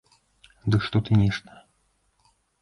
Ды 0.75 0.79
што 0.85 1.01
ты 1.09 1.19
нешта? 1.19 1.61